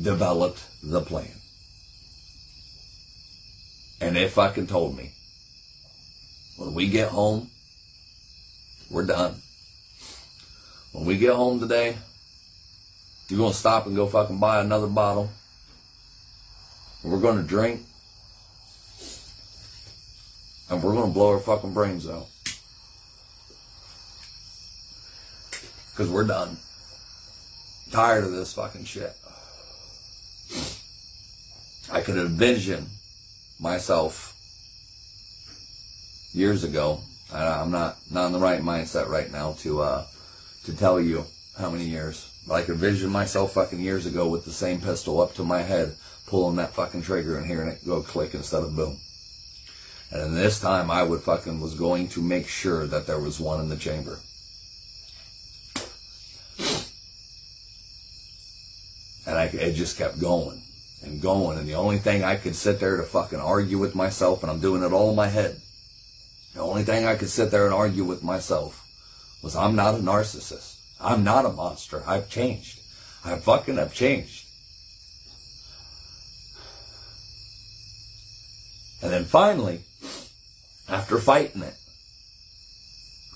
[0.00, 1.30] developed the plan.
[4.00, 5.12] And it fucking told me,
[6.56, 7.50] when we get home,
[8.90, 9.36] we're done.
[10.92, 11.96] When we get home today,
[13.28, 15.30] you're going to stop and go fucking buy another bottle.
[17.02, 17.82] We're going to drink.
[20.70, 22.26] And we're going to blow our fucking brains out.
[25.94, 26.56] Because we're done
[27.94, 29.12] tired of this fucking shit.
[31.92, 32.86] I could envision
[33.60, 34.34] myself
[36.32, 37.00] years ago.
[37.32, 40.06] I'm not not in the right mindset right now to uh,
[40.64, 41.24] to tell you
[41.56, 45.20] how many years, but I could envision myself fucking years ago with the same pistol
[45.20, 45.94] up to my head,
[46.26, 48.98] pulling that fucking trigger and hearing it go click instead of boom.
[50.10, 53.60] And this time I would fucking was going to make sure that there was one
[53.60, 54.18] in the chamber.
[59.44, 60.62] I, it just kept going
[61.02, 61.58] and going.
[61.58, 64.60] And the only thing I could sit there to fucking argue with myself, and I'm
[64.60, 65.60] doing it all in my head,
[66.54, 68.80] The only thing I could sit there and argue with myself
[69.42, 70.76] was I'm not a narcissist.
[71.00, 72.02] I'm not a monster.
[72.06, 72.80] I've changed.
[73.24, 74.46] I fucking have changed.
[79.02, 79.80] And then finally,
[80.88, 81.74] after fighting it,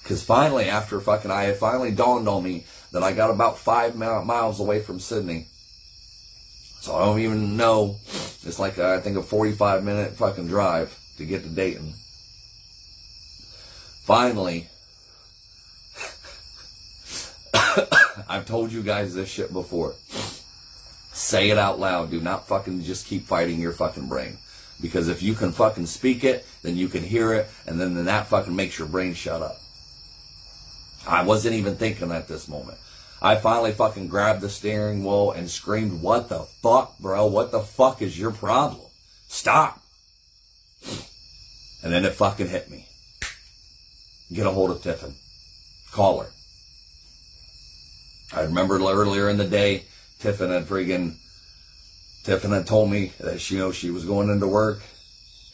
[0.03, 3.95] because finally, after fucking, I had finally dawned on me that I got about five
[3.95, 5.49] miles away from Sidney.
[6.89, 7.97] So I don't even know.
[8.07, 11.93] It's like, I think, a 45 minute fucking drive to get to Dayton.
[14.07, 14.69] Finally,
[18.27, 19.97] I've told you guys this shit before.
[21.13, 22.11] Say it out loud.
[22.11, 24.39] Do not fucking just keep fighting your fucking brain.
[24.81, 28.07] Because if you can fucking speak it, then you can hear it, and then, then
[28.07, 29.61] that fucking makes your brain shut up.
[31.07, 32.79] I wasn't even thinking at this moment.
[33.21, 37.27] I finally fucking grabbed the steering wheel and screamed, What the fuck, bro?
[37.27, 38.87] What the fuck is your problem?
[39.29, 39.83] Stop.
[41.83, 42.87] And then it fucking hit me.
[44.33, 45.15] Get a hold of Tiffin.
[45.91, 46.31] Call her.
[48.33, 49.85] I remember earlier in the day,
[50.19, 51.17] Tiffin had friggin'
[52.25, 54.83] Tiffin had told me that she, you know, she was going into work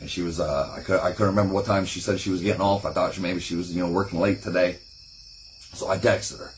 [0.00, 2.42] and she was, uh, I, could, I couldn't remember what time she said she was
[2.42, 2.84] getting off.
[2.84, 4.78] I thought she, maybe she was, you know, working late today.
[5.74, 6.50] So I texted her.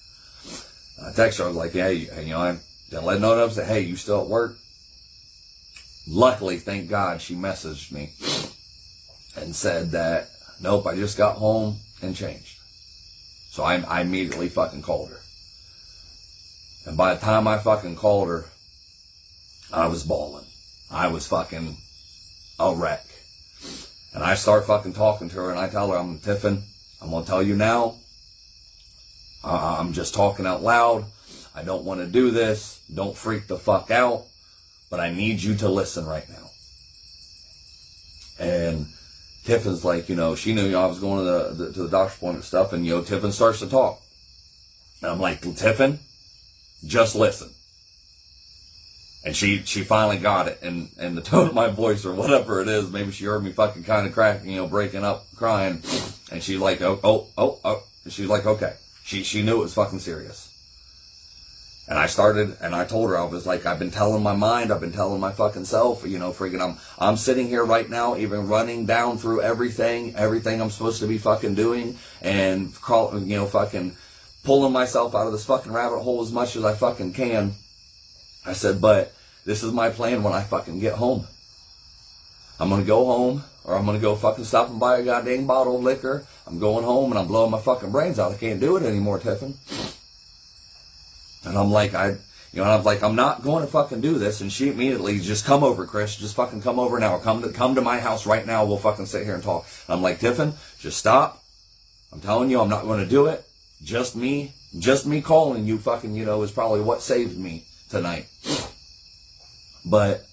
[1.02, 2.58] I texted her, I was like, hey, you know, I
[2.90, 3.44] didn't let know that.
[3.44, 4.56] I said, hey, you still at work?
[6.08, 8.12] Luckily, thank God, she messaged me
[9.36, 10.30] and said that,
[10.60, 12.58] nope, I just got home and changed.
[13.50, 15.20] So I, I immediately fucking called her.
[16.86, 18.46] And by the time I fucking called her,
[19.72, 20.46] I was bawling.
[20.90, 21.76] I was fucking
[22.60, 23.04] a wreck.
[24.14, 26.62] And I start fucking talking to her and I tell her, I'm Tiffin.
[27.02, 27.96] I'm to tell you now.
[29.46, 31.04] Uh-uh, I'm just talking out loud.
[31.54, 32.82] I don't want to do this.
[32.92, 34.24] Don't freak the fuck out.
[34.90, 36.50] But I need you to listen right now.
[38.38, 38.86] And
[39.44, 42.16] Tiffin's like, you know, she knew I was going to the, the, to the doctor's
[42.16, 42.72] appointment and stuff.
[42.72, 44.00] And, you know, Tiffin starts to talk.
[45.00, 46.00] And I'm like, Tiffin,
[46.84, 47.50] just listen.
[49.24, 50.58] And she, she finally got it.
[50.62, 53.52] And, and the tone of my voice or whatever it is, maybe she heard me
[53.52, 55.82] fucking kind of cracking, you know, breaking up, crying.
[56.32, 57.82] And she's like, oh, oh, oh, oh.
[58.04, 58.74] And she's like, okay.
[59.06, 60.52] She, she knew it was fucking serious.
[61.88, 64.72] And I started, and I told her, I was like, I've been telling my mind,
[64.72, 68.16] I've been telling my fucking self, you know, freaking, I'm, I'm sitting here right now,
[68.16, 73.36] even running down through everything, everything I'm supposed to be fucking doing, and crawl, you
[73.36, 73.96] know, fucking
[74.42, 77.54] pulling myself out of this fucking rabbit hole as much as I fucking can.
[78.44, 79.12] I said, but
[79.44, 81.28] this is my plan when I fucking get home.
[82.58, 85.76] I'm gonna go home, or I'm gonna go fucking stop and buy a goddamn bottle
[85.76, 86.26] of liquor.
[86.46, 88.32] I'm going home and I'm blowing my fucking brains out.
[88.32, 89.54] I can't do it anymore, Tiffin.
[91.44, 92.16] And I'm like, I,
[92.52, 94.40] you know, I'm like, I'm not going to fucking do this.
[94.40, 96.16] And she immediately just come over, Chris.
[96.16, 97.18] Just fucking come over now.
[97.18, 98.64] Come to come to my house right now.
[98.64, 99.66] We'll fucking sit here and talk.
[99.86, 101.42] And I'm like, Tiffin, just stop.
[102.12, 103.44] I'm telling you, I'm not going to do it.
[103.82, 108.26] Just me, just me calling you fucking, you know, is probably what saved me tonight.
[109.84, 110.25] But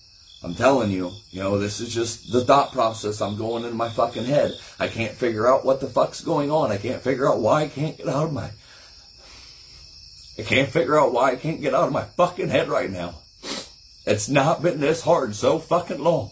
[0.44, 3.88] I'm telling you, you know, this is just the thought process I'm going in my
[3.88, 4.52] fucking head.
[4.78, 6.70] I can't figure out what the fuck's going on.
[6.70, 8.50] I can't figure out why I can't get out of my.
[10.38, 13.16] I can't figure out why I can't get out of my fucking head right now.
[14.06, 16.32] It's not been this hard so fucking long.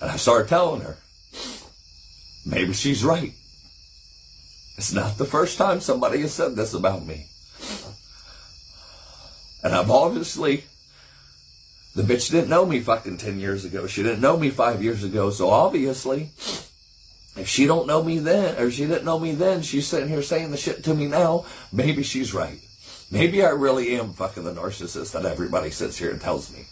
[0.00, 0.98] And I started telling her,
[2.46, 3.32] maybe she's right.
[4.76, 7.26] It's not the first time somebody has said this about me.
[9.62, 10.64] And I'm obviously,
[11.94, 13.86] the bitch didn't know me fucking 10 years ago.
[13.86, 15.30] She didn't know me five years ago.
[15.30, 16.30] So obviously,
[17.36, 20.22] if she don't know me then, or she didn't know me then, she's sitting here
[20.22, 22.58] saying the shit to me now, maybe she's right.
[23.10, 26.64] Maybe I really am fucking the narcissist that everybody sits here and tells me.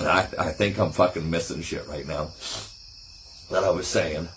[0.00, 2.30] I, I think I'm fucking missing shit right now.
[3.50, 4.28] That I was saying.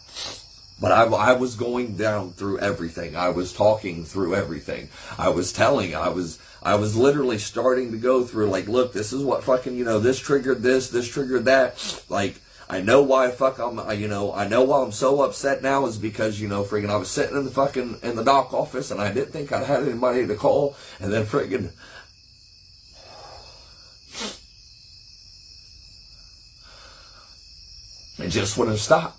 [0.80, 3.16] But I, I was going down through everything.
[3.16, 4.90] I was talking through everything.
[5.18, 9.14] I was telling, I was, I was literally starting to go through like, look, this
[9.14, 12.04] is what fucking, you know, this triggered this, this triggered that.
[12.10, 15.86] Like, I know why fuck I'm, you know, I know why I'm so upset now
[15.86, 18.92] is because, you know, freaking I was sitting in the fucking, in the doc office
[18.92, 21.72] and I didn't think I had anybody to call and then freaking,
[28.26, 29.18] it just wouldn't stop.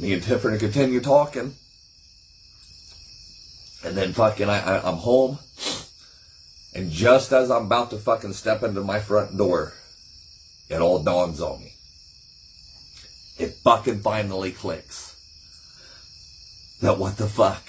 [0.00, 1.54] Me and Tiffany continue talking.
[3.84, 5.38] And then fucking I, I, I'm home.
[6.74, 9.74] And just as I'm about to fucking step into my front door,
[10.68, 11.72] it all dawns on me.
[13.38, 15.16] It fucking finally clicks.
[16.80, 17.62] That what the fuck?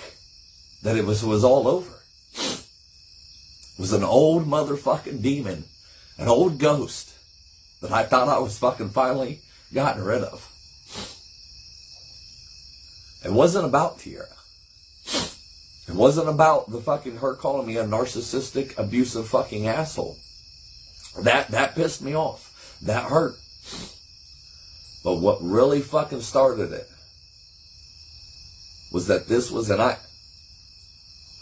[0.84, 1.92] That it was was all over.
[2.34, 5.66] It was an old motherfucking demon,
[6.18, 7.14] an old ghost
[7.82, 9.42] that I thought I was fucking finally
[9.74, 10.51] gotten rid of.
[13.24, 14.28] It wasn't about Tiara.
[15.88, 20.18] It wasn't about the fucking her calling me a narcissistic, abusive fucking asshole.
[21.22, 22.80] That that pissed me off.
[22.82, 23.36] That hurt.
[25.04, 26.88] But what really fucking started it
[28.92, 29.98] was that this was an I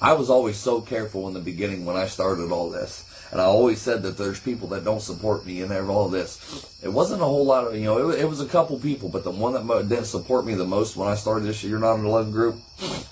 [0.02, 3.06] I was always so careful in the beginning when I started all this.
[3.32, 6.80] And I always said that there's people that don't support me and all this.
[6.82, 9.24] It wasn't a whole lot of, you know, it, it was a couple people, but
[9.24, 12.32] the one that didn't support me the most when I started this You're Not Alone
[12.32, 12.56] group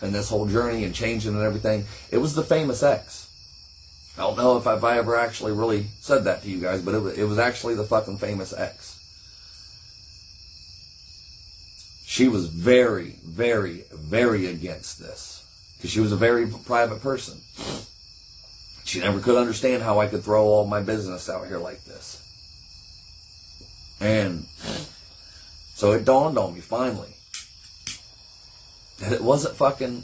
[0.02, 3.26] and this whole journey and changing and everything, it was the famous X.
[4.18, 7.20] I don't know if I've ever actually really said that to you guys, but it
[7.20, 8.96] it was actually the fucking famous X.
[12.08, 15.47] She was very, very, very against this
[15.78, 17.42] because she was a very private person.
[18.84, 22.24] She never could understand how I could throw all my business out here like this.
[24.00, 24.46] And
[25.76, 27.14] so it dawned on me finally
[29.00, 30.04] that it wasn't fucking,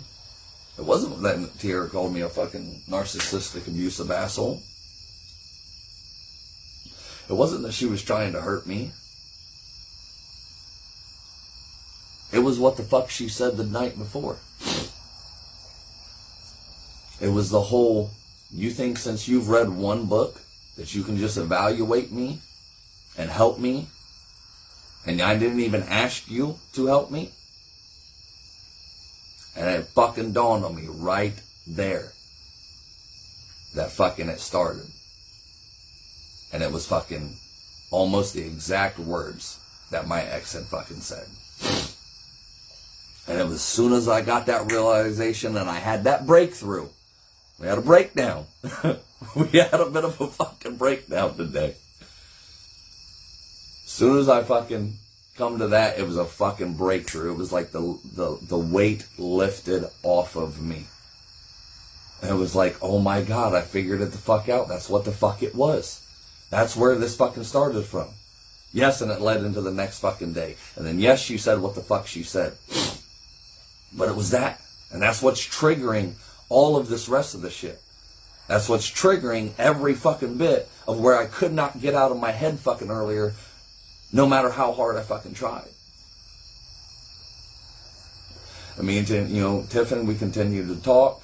[0.78, 4.62] it wasn't that Tiara called me a fucking narcissistic, abusive asshole.
[7.30, 8.92] It wasn't that she was trying to hurt me.
[12.32, 14.38] It was what the fuck she said the night before.
[17.24, 18.10] It was the whole,
[18.52, 20.42] you think since you've read one book
[20.76, 22.40] that you can just evaluate me
[23.18, 23.88] and help me
[25.06, 27.32] and I didn't even ask you to help me?
[29.56, 32.12] And it fucking dawned on me right there
[33.74, 34.88] that fucking it started.
[36.52, 37.38] And it was fucking
[37.90, 39.60] almost the exact words
[39.92, 41.28] that my ex had fucking said.
[43.30, 46.90] And it was as soon as I got that realization and I had that breakthrough
[47.60, 48.46] we had a breakdown.
[49.36, 51.76] we had a bit of a fucking breakdown today.
[53.86, 54.96] As soon as I fucking
[55.38, 57.34] come to that, it was a fucking breakthrough.
[57.34, 60.88] It was like the the, the weight lifted off of me.
[62.22, 64.68] And it was like, oh my god, I figured it the fuck out.
[64.68, 66.00] That's what the fuck it was.
[66.50, 68.10] That's where this fucking started from.
[68.72, 70.56] Yes, and it led into the next fucking day.
[70.76, 72.54] And then yes, she said what the fuck she said.
[73.96, 74.60] But it was that.
[74.92, 76.14] And that's what's triggering
[76.54, 77.82] all of this rest of the shit.
[78.48, 82.32] That's what's triggering every fucking bit of where I could not get out of my
[82.32, 83.34] head fucking earlier,
[84.12, 85.68] no matter how hard I fucking tried.
[88.78, 91.22] I mean, you know, Tiffany, we continued to talk.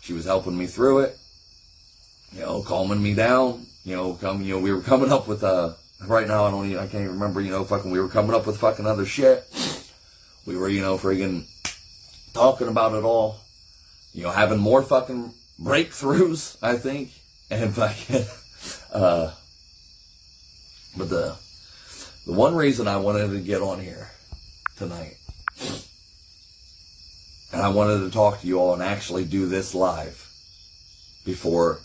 [0.00, 1.18] She was helping me through it,
[2.32, 3.66] you know, calming me down.
[3.84, 5.74] You know, come, you know, we were coming up with uh
[6.06, 7.40] right now I don't even, I can't even remember.
[7.40, 9.44] You know, fucking, we were coming up with fucking other shit.
[10.46, 11.46] We were, you know, friggin'
[12.32, 13.40] talking about it all
[14.18, 17.12] you know, having more fucking breakthroughs, I think.
[17.52, 18.24] And fucking,
[18.92, 19.30] uh,
[20.96, 21.36] but the,
[22.26, 24.10] the one reason I wanted to get on here
[24.76, 25.14] tonight,
[27.52, 30.28] and I wanted to talk to you all and actually do this live
[31.24, 31.78] before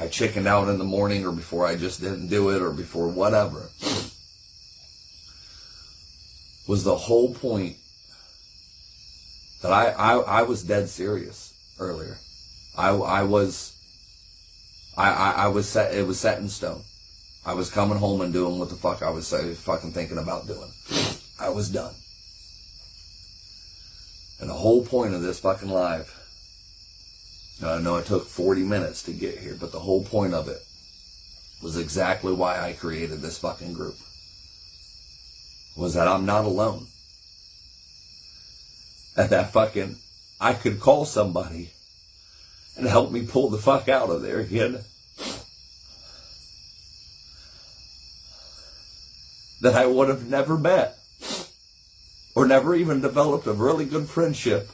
[0.00, 3.06] I chickened out in the morning or before I just didn't do it or before
[3.06, 3.70] whatever,
[6.66, 7.76] was the whole point
[9.62, 11.51] that I, I, I was dead serious
[11.82, 12.18] earlier.
[12.76, 13.76] I, I was,
[14.96, 16.82] I, I, I was set, it was set in stone.
[17.44, 20.46] I was coming home and doing what the fuck I was say, fucking thinking about
[20.46, 20.70] doing.
[21.40, 21.94] I was done.
[24.40, 26.18] And the whole point of this fucking live,
[27.64, 30.60] I know it took 40 minutes to get here, but the whole point of it
[31.62, 33.96] was exactly why I created this fucking group.
[35.76, 36.86] Was that I'm not alone
[39.16, 39.96] at that fucking,
[40.42, 41.70] I could call somebody
[42.76, 44.80] and help me pull the fuck out of there again.
[49.60, 50.98] That I would have never met
[52.34, 54.68] or never even developed a really good friendship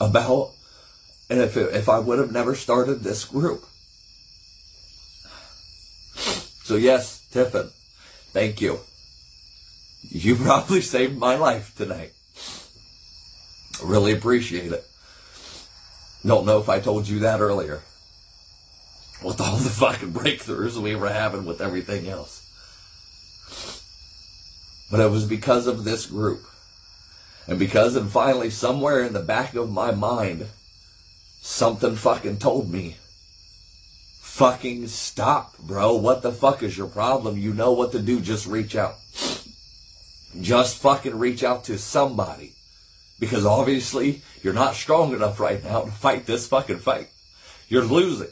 [0.00, 0.52] about,
[1.28, 3.64] and if, if I would have never started this group.
[6.62, 7.70] So yes, Tiffin,
[8.30, 8.78] thank you.
[10.02, 12.12] You probably saved my life tonight.
[13.82, 14.84] Really appreciate it.
[16.24, 17.82] Don't know if I told you that earlier.
[19.22, 22.44] With all the fucking breakthroughs we were having with everything else.
[24.90, 26.42] But it was because of this group.
[27.46, 30.46] And because and finally somewhere in the back of my mind,
[31.40, 32.96] something fucking told me,
[34.20, 35.94] fucking stop, bro.
[35.96, 37.38] What the fuck is your problem?
[37.38, 38.20] You know what to do.
[38.20, 38.96] Just reach out.
[40.40, 42.52] Just fucking reach out to somebody.
[43.18, 47.08] Because obviously, you're not strong enough right now to fight this fucking fight.
[47.68, 48.28] You're losing.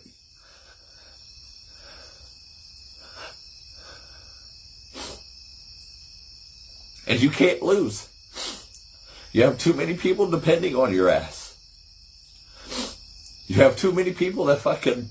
[7.08, 8.08] And you can't lose.
[9.32, 11.56] You have too many people depending on your ass.
[13.46, 15.10] You have too many people that fucking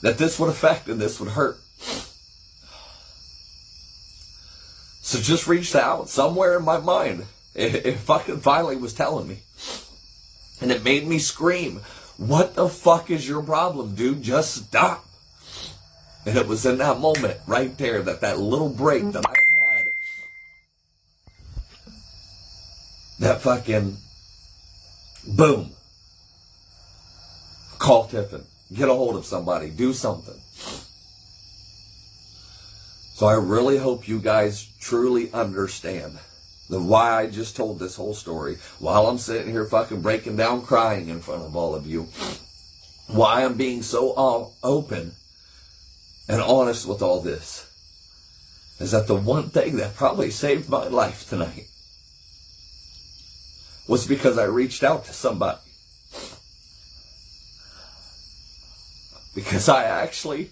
[0.00, 1.58] that this would affect and this would hurt.
[5.00, 7.24] So just reached out somewhere in my mind.
[7.54, 9.38] It, it fucking finally was telling me.
[10.60, 11.80] And it made me scream,
[12.16, 14.22] What the fuck is your problem, dude?
[14.22, 15.04] Just stop.
[16.26, 19.86] And it was in that moment right there that that little break that I had,
[23.20, 23.98] that fucking
[25.36, 25.70] boom.
[27.78, 28.44] Call Tiffin.
[28.72, 29.68] Get a hold of somebody.
[29.68, 30.40] Do something.
[33.14, 36.18] So I really hope you guys truly understand
[36.68, 40.62] the why I just told this whole story while I'm sitting here fucking breaking down
[40.62, 42.08] crying in front of all of you.
[43.06, 44.14] Why I'm being so
[44.62, 45.12] open
[46.26, 47.70] and honest with all this
[48.80, 51.68] is that the one thing that probably saved my life tonight
[53.86, 55.58] was because I reached out to somebody.
[59.34, 60.50] Because I actually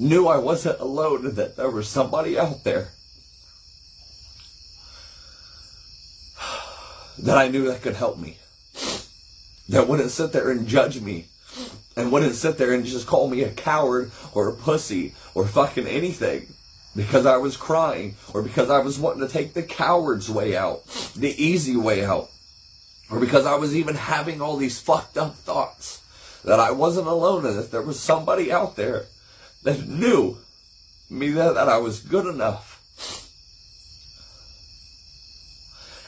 [0.00, 2.88] knew I wasn't alone and that there was somebody out there
[7.18, 8.38] that I knew that could help me.
[9.68, 11.26] That wouldn't sit there and judge me.
[11.96, 15.86] And wouldn't sit there and just call me a coward or a pussy or fucking
[15.86, 16.48] anything.
[16.94, 20.86] Because I was crying or because I was wanting to take the coward's way out,
[21.16, 22.30] the easy way out,
[23.10, 26.02] or because I was even having all these fucked up thoughts
[26.44, 29.06] that I wasn't alone and that there was somebody out there
[29.62, 30.38] that knew
[31.10, 32.75] me that, that I was good enough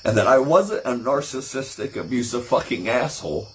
[0.08, 3.48] and that I wasn't a narcissistic, abusive fucking asshole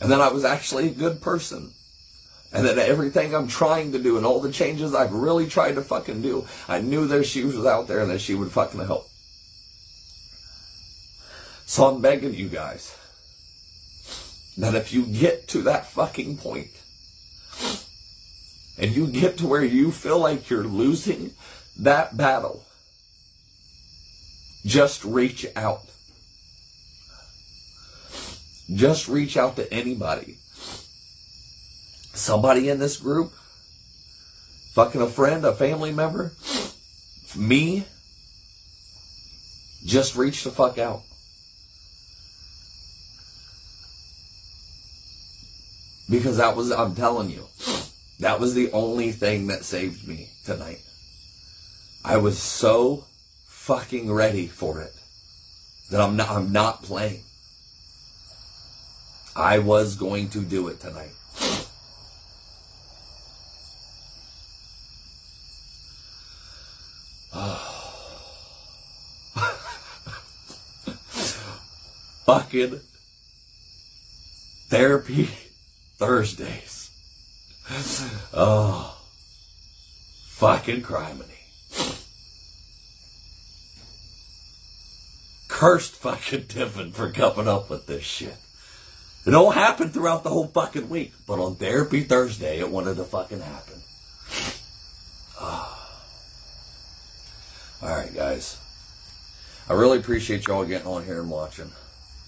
[0.00, 1.72] and that I was actually a good person.
[2.52, 5.82] And that everything I'm trying to do and all the changes I've really tried to
[5.82, 9.08] fucking do, I knew there she was out there and that she would fucking help.
[11.66, 12.96] So I'm begging you guys
[14.56, 16.70] that if you get to that fucking point
[18.78, 21.32] and you get to where you feel like you're losing
[21.76, 22.64] that battle,
[24.64, 25.82] just reach out.
[28.72, 30.38] Just reach out to anybody.
[32.14, 33.32] Somebody in this group,
[34.72, 36.32] fucking a friend, a family member,
[37.36, 37.84] me,
[39.84, 41.02] just reach the fuck out.
[46.08, 47.46] Because that was, I'm telling you,
[48.20, 50.80] that was the only thing that saved me tonight.
[52.04, 53.04] I was so
[53.64, 54.92] fucking ready for it
[55.90, 57.22] that I'm not, I'm not playing.
[59.34, 61.12] I was going to do it tonight.
[72.26, 72.80] Fucking
[74.68, 75.30] therapy
[75.96, 76.90] Thursdays.
[78.34, 78.94] Oh,
[80.26, 81.43] fucking criminy.
[85.64, 88.36] Cursed fucking Tiffin for coming up with this shit.
[89.24, 93.04] It all happened throughout the whole fucking week, but on Therapy Thursday, it wanted to
[93.04, 93.80] fucking happen.
[95.40, 95.88] Oh.
[97.80, 98.58] All right, guys.
[99.66, 101.70] I really appreciate y'all getting on here and watching.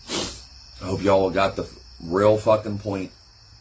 [0.08, 1.68] I hope y'all got the
[2.02, 3.10] real fucking point.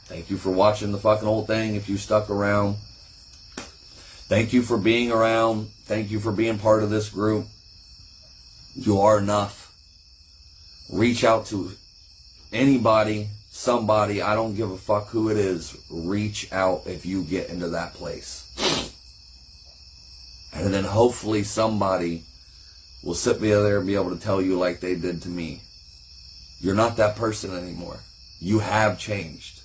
[0.06, 2.78] Thank you for watching the fucking whole thing if you stuck around.
[3.58, 5.68] Thank you for being around.
[5.84, 7.48] Thank you for being part of this group.
[8.74, 9.65] You are enough.
[10.90, 11.72] Reach out to
[12.54, 17.50] anybody, somebody, I don't give a fuck who it is, reach out if you get
[17.50, 18.44] into that place.
[20.54, 22.24] And then hopefully somebody
[23.04, 25.62] will sit me there and be able to tell you like they did to me.
[26.60, 28.00] You're not that person anymore.
[28.40, 29.62] You have changed.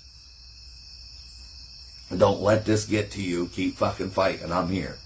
[2.15, 3.47] Don't let this get to you.
[3.47, 4.51] Keep fucking fighting.
[4.51, 4.97] I'm here.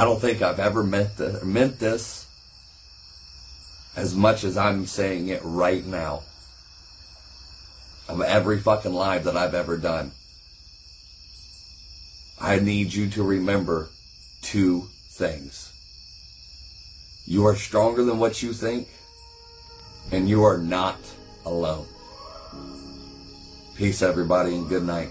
[0.00, 2.26] I don't think I've ever meant, the, meant this
[3.94, 6.22] as much as I'm saying it right now.
[8.08, 10.12] Of every fucking live that I've ever done.
[12.40, 13.90] I need you to remember
[14.40, 15.70] two things.
[17.26, 18.88] You are stronger than what you think,
[20.10, 20.96] and you are not
[21.44, 21.84] alone.
[23.76, 25.10] Peace, everybody, and good night.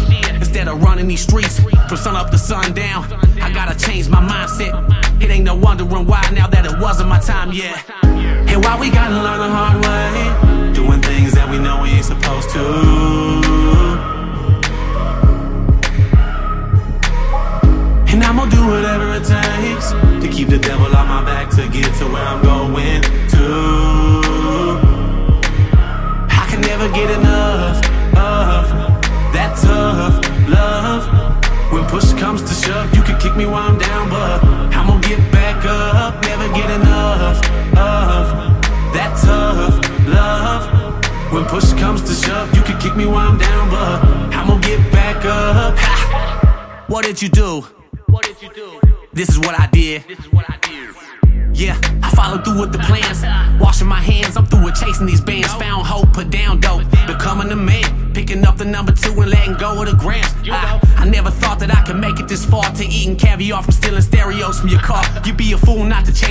[0.35, 3.05] Instead of running these streets from sun up to sundown,
[3.41, 4.73] I gotta change my mindset.
[5.21, 7.83] It ain't no wondering why now that it wasn't my time yet.
[8.03, 10.60] And why we gotta learn the hard way,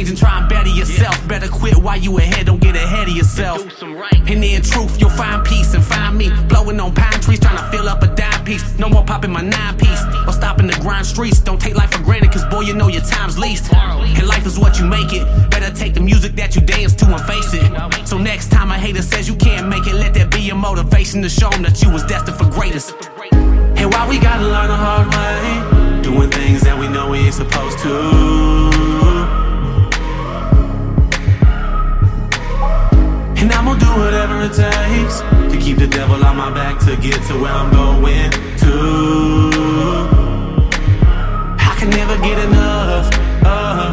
[0.00, 1.16] change and try and better yourself.
[1.28, 3.62] Better quit while you ahead, don't get ahead of yourself.
[3.62, 4.12] Do some right.
[4.12, 7.76] And in truth, you'll find peace and find me blowing on pine trees, trying to
[7.76, 8.78] fill up a dime piece.
[8.78, 11.40] No more popping my nine piece or stopping the grind streets.
[11.40, 13.72] Don't take life for granted, cause boy, you know your time's least.
[13.72, 15.24] And life is what you make it.
[15.50, 18.06] Better take the music that you dance to and face it.
[18.06, 21.22] So next time a hater says you can't make it, let that be your motivation
[21.22, 22.92] to show them that you was destined for greatness.
[23.32, 27.34] And why we gotta learn the hard way, doing things that we know we ain't
[27.34, 29.49] supposed to.
[33.50, 36.96] And I'm gonna do whatever it takes to keep the devil on my back to
[36.96, 38.30] get to where I'm going
[38.62, 38.76] to.
[41.58, 43.06] I can never get enough
[43.42, 43.92] of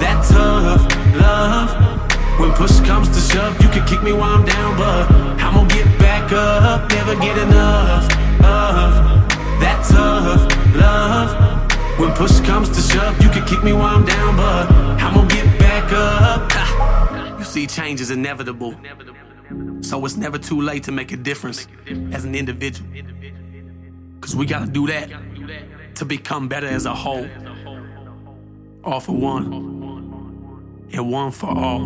[0.00, 0.88] that tough
[1.20, 2.40] love.
[2.40, 5.10] When push comes to shove, you can kick me while I'm down, but
[5.44, 6.90] I'm gonna get back up.
[6.90, 8.04] Never get enough
[8.40, 8.90] of
[9.60, 12.00] that tough love.
[12.00, 14.72] When push comes to shove, you can kick me while I'm down, but
[15.02, 16.57] I'm gonna get back up.
[17.48, 18.74] See, change is inevitable.
[19.80, 21.66] So it's never too late to make a difference
[22.12, 22.86] as an individual.
[24.20, 25.08] Cause we gotta do that
[25.94, 27.26] to become better as a whole.
[28.84, 29.46] All for one,
[30.92, 31.84] and one for all.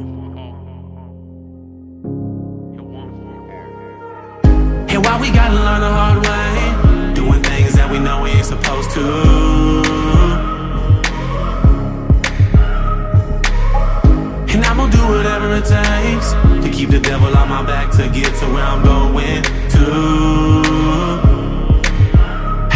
[4.89, 8.47] And why we gotta learn the hard way, doing things that we know we ain't
[8.47, 10.12] supposed to.
[15.03, 16.33] Do whatever it takes
[16.63, 19.43] to keep the devil on my back to get to where I'm going
[19.77, 19.87] to.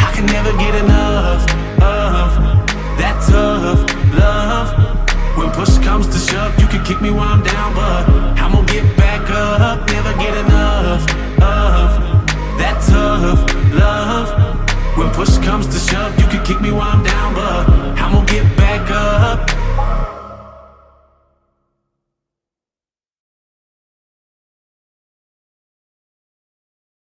[0.07, 1.43] I can never get enough
[1.83, 2.29] of
[3.01, 3.81] that tough
[4.19, 4.69] love.
[5.39, 8.09] When push comes to shove, you can kick me while I'm down, but
[8.41, 9.89] I'm gonna get back up.
[9.91, 11.03] Never get enough
[11.43, 11.89] of
[12.61, 13.41] that tough
[13.75, 14.29] love.
[14.99, 17.69] When push comes to shove, you can kick me while I'm down, but
[18.01, 19.66] I'm gonna get back up.